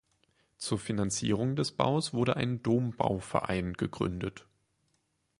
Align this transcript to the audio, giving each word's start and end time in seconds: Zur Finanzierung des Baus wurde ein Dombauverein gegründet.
Zur 0.57 0.79
Finanzierung 0.79 1.55
des 1.55 1.73
Baus 1.73 2.11
wurde 2.11 2.35
ein 2.35 2.63
Dombauverein 2.63 3.73
gegründet. 3.73 4.47